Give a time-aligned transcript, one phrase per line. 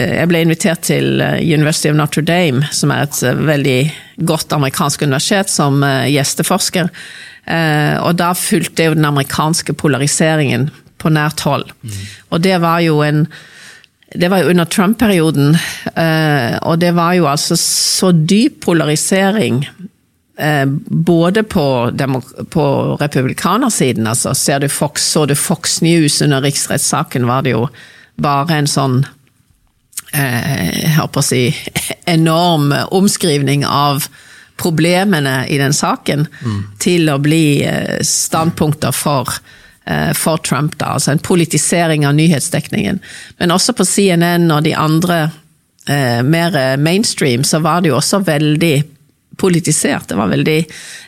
[0.00, 3.78] jeg ble invitert til University of Notre Dame, som er et veldig
[4.28, 6.90] godt amerikansk universitet, som gjesteforsker.
[8.04, 10.68] Og da fulgte jeg jo den amerikanske polariseringen
[11.00, 11.64] på nært hold.
[11.82, 12.02] Mm.
[12.30, 13.24] Og det var jo en
[14.10, 15.54] det var jo under Trump-perioden,
[16.66, 19.62] og det var jo altså så dyp polarisering
[20.40, 21.92] Eh, både på,
[22.50, 27.66] på republikanersiden, altså ser du Fox, så du Fox News under riksrettssaken, var det jo
[28.16, 29.10] bare en sånn eh,
[30.10, 31.44] jeg håper å si
[32.10, 34.08] enorm omskrivning av
[34.58, 36.56] problemene i den saken mm.
[36.82, 39.30] til å bli eh, standpunkter for,
[40.18, 40.74] for Trump.
[40.78, 40.96] Da.
[40.96, 42.98] Altså en politisering av nyhetsdekningen.
[43.38, 45.22] Men også på CNN og de andre
[46.22, 48.74] mer mainstream så var det jo også veldig
[49.40, 50.08] politisert.
[50.08, 50.58] Det var veldig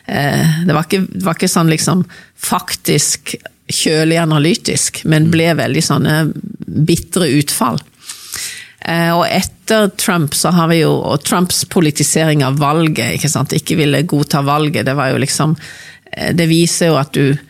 [0.05, 2.03] eh, det, var ikke, var ikke sånn liksom
[2.43, 3.35] faktisk
[3.73, 6.15] kjølig analytisk, men ble veldig sånne
[6.89, 7.79] bitre utfall.
[8.83, 13.55] Eh, og etter Trump så har vi jo Og Trumps politisering av valget, ikke sant,
[13.55, 15.55] ikke ville godta valget, det var jo liksom
[16.11, 17.49] eh, Det viser jo at du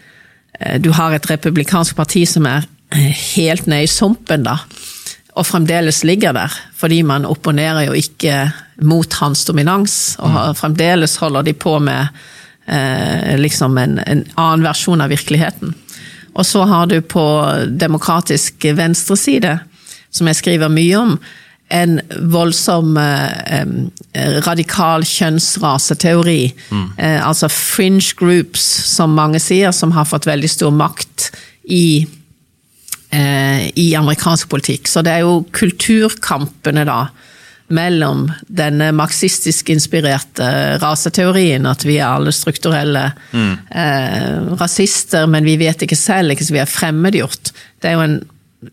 [0.79, 2.63] du har et republikansk parti som er
[3.33, 4.59] helt nede i sumpen, da
[5.33, 6.53] og fremdeles ligger der.
[6.77, 8.51] Fordi man opponerer jo ikke
[8.85, 10.57] mot hans dominans, og mm.
[10.59, 12.07] fremdeles holder de på med
[12.67, 15.73] eh, liksom en, en, annen versjon av virkeligheten.
[16.33, 17.25] Og så har du på
[17.69, 19.59] demokratisk venstreside,
[20.13, 21.17] som jeg skriver mye om,
[21.73, 21.97] en
[22.29, 23.63] voldsom eh,
[24.45, 26.41] radikal kjønnsraseteori.
[26.69, 26.89] Mm.
[26.97, 31.31] Eh, altså fringe groups, som mange sier, som har fått veldig stor makt
[31.73, 31.85] i
[33.13, 34.87] Eh, i amerikansk politikk.
[34.89, 37.11] Så det er jo kulturkampene, da,
[37.73, 40.47] mellom denne marxistisk inspirerte
[40.81, 43.51] raseteorien, at vi er alle strukturelle mm.
[43.69, 47.53] eh, rasister, men vi vet ikke selv, ikke så vi er fremmedgjort.
[47.77, 48.17] Det er jo en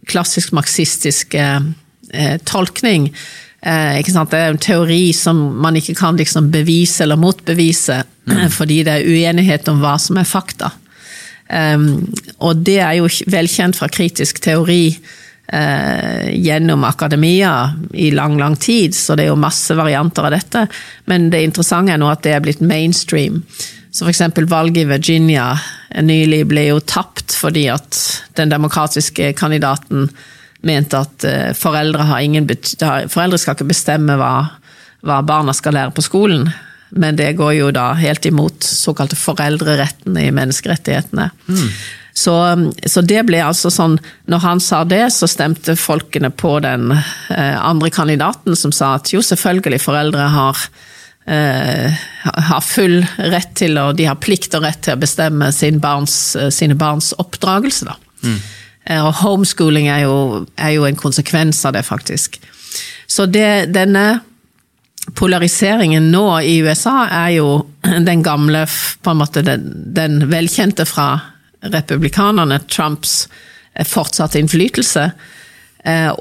[0.08, 1.60] klassisk marxistisk eh,
[2.12, 3.10] eh tolkning.
[3.62, 8.50] Eh, det er en teori som man ikke kan liksom bevise eller motbevise, mm.
[8.58, 10.72] fordi det er uenighet om hva som er fakta.
[11.50, 12.06] Um,
[12.38, 18.94] og det er jo velkjent fra kritisk teori uh, gjennom akademia i lang, lang tid,
[18.94, 20.62] så det er jo masse varianter av dette.
[21.10, 23.42] Men det interessante er nå at det er blitt mainstream.
[23.93, 24.23] Så f.eks.
[24.51, 25.53] valget i Virginia
[26.03, 27.99] nylig ble jo tapt fordi at
[28.39, 30.09] den demokratiske kandidaten
[30.67, 32.05] mente at uh, foreldre,
[33.11, 34.34] foreldre skal ikke bestemme hva,
[35.06, 36.51] hva barna skal lære på skolen.
[36.91, 41.31] Men det går jo da helt imot såkalte foreldrerettene i menneskerettighetene.
[41.47, 41.67] Mm.
[42.12, 42.34] Så,
[42.91, 43.95] så, det ble altså sånn
[44.28, 49.12] Når han sa det, så stemte folkene på den eh, andre kandidaten som sa at
[49.15, 50.65] jo, selvfølgelig, foreldre har,
[51.26, 51.92] eh,
[52.22, 56.36] har full rett til, og de har plikt og rett til å bestemme sin barns,
[56.36, 57.97] eh, sine barns oppdragelse, da.
[58.22, 58.41] Mm.
[58.86, 62.41] Eh, og homeschooling er jo, er jo, en konsekvens av det, faktisk.
[63.06, 64.22] Så det, denne
[65.16, 67.50] polariseringen nå i USA er jo
[68.10, 68.66] den gamle,
[69.03, 71.12] på en måte den, den velkjente fra
[71.60, 73.28] republikanerne, Trumps
[73.86, 75.03] fortsatte innflytelse,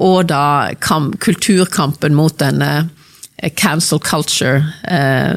[0.00, 2.68] og da kamp, kulturkampen mot denne
[3.56, 4.60] cancel culture,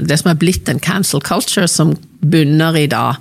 [0.04, 3.14] det som er blitt en cancel culture, som bunner i da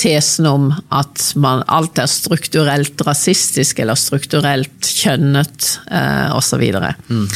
[0.00, 5.68] tesen om at man, alt er strukturelt rasistisk eller strukturelt kjønnet,
[6.34, 6.64] osv.
[7.06, 7.28] Mm.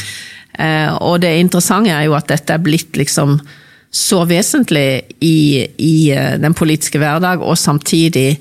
[0.59, 3.37] Eh, og det interessante er jo at dette er blitt liksom
[3.89, 8.37] så vesentlig i, i eh, den politiske hverdag, og samtidig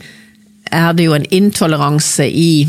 [0.69, 2.67] er det jo en intoleranse i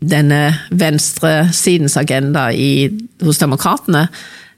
[0.00, 2.88] denne venstresidens agenda i,
[3.22, 4.06] hos demokratene,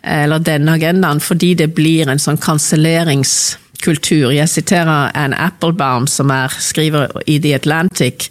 [0.02, 4.30] eller denne agendaen, fordi det blir en sånn kanselleringskultur.
[4.32, 8.30] Jeg siterer Anne Applebaum, som er skriver i The Atlantic,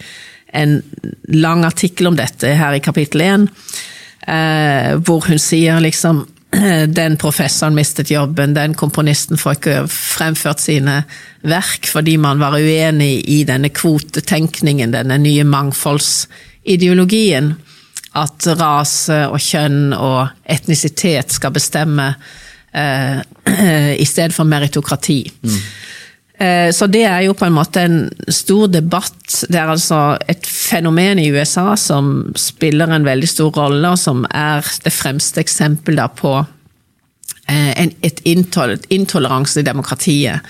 [0.56, 0.80] en
[1.28, 3.50] lang artikkel om dette her i kapittel én
[4.28, 6.26] Eh, hvor hun sier liksom
[7.00, 11.04] den professoren mistet jobben, den komponisten får ikke fremført sine
[11.48, 17.54] verk fordi man var uenig i denne kvotetenkningen, denne nye mangfoldsideologien.
[18.18, 22.12] At rase og kjønn og etnisitet skal bestemme
[22.74, 23.20] eh,
[24.04, 25.22] i stedet for meritokrati.
[25.44, 25.60] Mm.
[26.38, 28.00] Eh, så det er jo på en måte en
[28.30, 29.44] stor debatt.
[29.50, 34.26] Det er altså et fenomen i USA som spiller en veldig stor rolle, og som
[34.30, 36.36] er det fremste eksempelet på
[37.50, 40.46] eh, et intoleranse i demokratiet.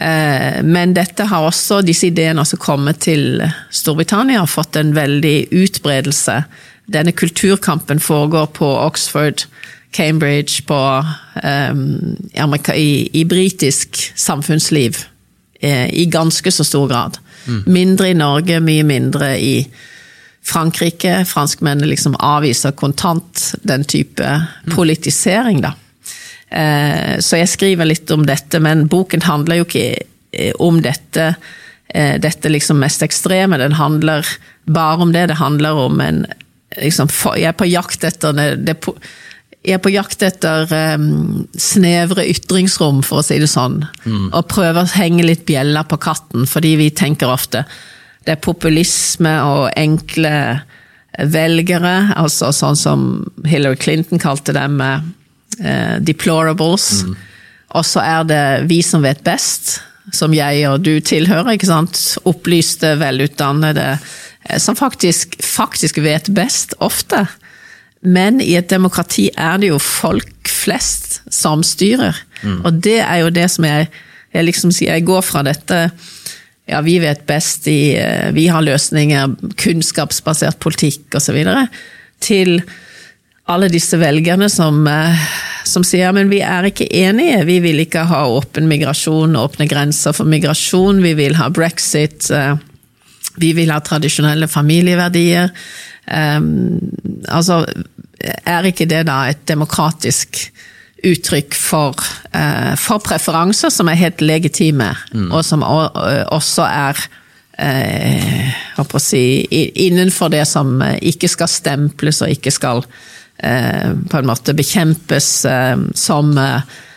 [0.00, 3.42] Eh, men dette har også, disse ideene også kommet til
[3.74, 6.42] Storbritannia og fått en veldig utbredelse.
[6.86, 9.46] Denne kulturkampen foregår på Oxford,
[9.94, 10.78] Cambridge, på,
[11.44, 12.16] um,
[12.74, 15.04] i, i britisk samfunnsliv
[15.64, 17.18] Eh, i ganske så stor grad.
[17.46, 17.62] Mm.
[17.66, 19.68] Mindre i Norge, mye mindre i
[20.44, 21.22] Frankrike.
[21.24, 24.34] Franskmennene liksom avviser kontant den type
[24.74, 25.72] politisering, da.
[26.52, 29.86] Eh, så jeg skriver litt om dette, men boken handler jo ikke
[30.36, 31.30] eh, om dette,
[31.88, 33.56] eh, dette liksom mest ekstreme.
[33.58, 34.28] Den handler
[34.68, 35.30] bare om det.
[35.32, 36.26] Det handler om en
[36.76, 38.76] liksom, Jeg er på jakt etter det,
[39.64, 40.68] jeg er på jakt etter
[40.98, 43.78] um, snevre ytringsrom, for å si det sånn.
[44.04, 44.28] Mm.
[44.36, 47.64] Og prøver å henge litt bjeller på katten, fordi vi tenker ofte
[48.24, 50.32] det er populisme og enkle
[51.28, 53.02] velgere, altså sånn som
[53.44, 57.04] Hillary Clinton kalte dem uh, deplorables.
[57.04, 57.16] Mm.
[57.74, 59.78] Og så er det vi som vet best,
[60.12, 62.00] som jeg og du tilhører, ikke sant.
[62.28, 63.94] Opplyste, velutdannede,
[64.60, 67.24] som faktisk, faktisk vet best, ofte.
[68.04, 72.18] Men i et demokrati er det jo folk flest som styrer.
[72.42, 72.58] Mm.
[72.64, 73.88] Og det er jo det som jeg,
[74.34, 75.86] jeg liksom sier, jeg går fra dette
[76.66, 81.36] ja, vi vet best, i, eh, vi har løsninger, kunnskapsbasert politikk osv.,
[82.24, 82.62] til
[83.52, 85.24] alle disse velgerne som, eh,
[85.68, 90.16] som sier men vi er ikke enige, vi vil ikke ha åpen migrasjon, åpne grenser
[90.16, 92.56] for migrasjon, vi vil ha brexit, eh,
[93.40, 95.50] vi vil ha tradisjonelle familieverdier.
[96.04, 96.78] Um,
[97.28, 97.64] altså,
[98.20, 100.38] er ikke det da et demokratisk
[101.04, 101.98] uttrykk for,
[102.32, 105.28] uh, for preferanser som er helt legitime, mm.
[105.32, 107.02] og som også er
[107.60, 109.24] uh, si,
[109.86, 115.30] innenfor det som ikke skal stemples og ikke skal uh, på en måte bekjempes
[115.98, 116.32] som,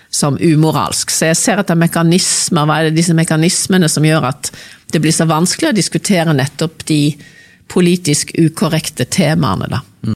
[0.10, 1.12] som umoralsk.
[1.12, 4.52] Så jeg ser at det er mekanismer, hva er det disse mekanismene som gjør at
[4.94, 7.02] det blir så vanskelig å diskutere nettopp de
[7.68, 9.82] politisk ukorrekte temaene, da.